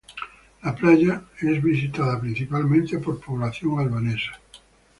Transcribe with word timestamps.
La 0.63 0.73
playa 0.73 1.21
es 1.39 1.61
visitada 1.61 2.19
principalmente 2.19 2.97
por 2.97 3.19
población 3.21 3.81
albanesa. 3.81 4.31